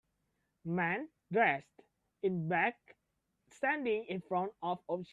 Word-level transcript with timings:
Man 0.65 1.09
dressed 1.31 1.81
in 2.23 2.47
black 2.47 2.75
standing 3.51 4.05
in 4.07 4.21
front 4.21 4.51
of 4.63 4.79
ocean. 4.89 5.05